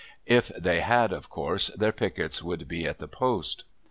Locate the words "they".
0.57-0.79